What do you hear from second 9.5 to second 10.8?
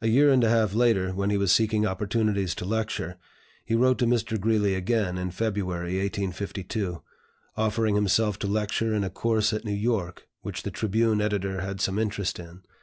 at New York, which the